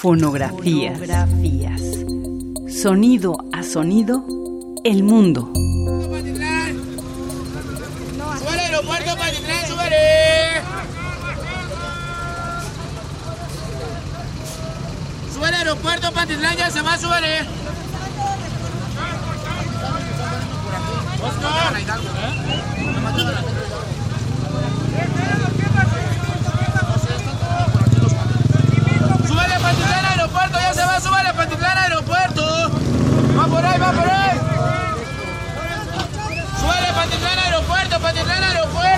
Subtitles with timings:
[0.00, 0.96] Fonografías.
[2.80, 4.24] Sonido a sonido,
[4.84, 5.50] el mundo.
[8.30, 9.64] al aeropuerto Patitlán,
[15.56, 17.40] aeropuerto Patitlán, ya se va, ¿eh?
[23.04, 23.77] a
[38.08, 38.97] encontré no aeropuerto.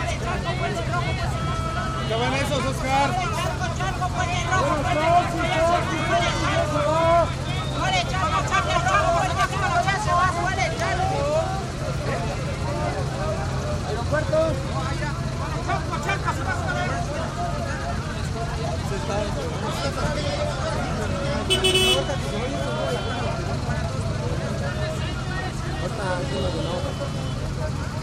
[2.07, 3.11] ¿Qué van esos, Oscar?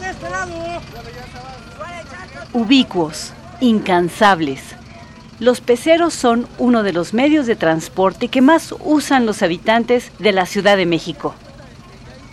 [0.00, 0.50] de este lado.
[2.52, 4.62] Ubicuos, incansables.
[5.38, 10.32] Los peceros son uno de los medios de transporte que más usan los habitantes de
[10.32, 11.34] la Ciudad de México.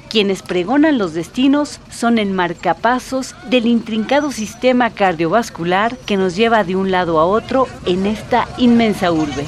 [0.09, 6.75] Quienes pregonan los destinos son el marcapasos del intrincado sistema cardiovascular que nos lleva de
[6.75, 9.45] un lado a otro en esta inmensa urbe.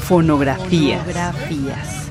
[0.02, 1.02] Fonografías.
[1.08, 2.11] Fonografías.